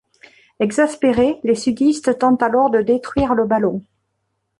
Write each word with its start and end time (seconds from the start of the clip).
Exaspérés, 0.59 1.39
les 1.43 1.53
Sudistes 1.53 2.17
tentent 2.17 2.41
alors 2.41 2.71
de 2.71 2.81
détruire 2.81 3.35
le 3.35 3.45
ballon. 3.45 3.83